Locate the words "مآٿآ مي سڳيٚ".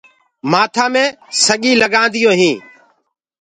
0.51-1.79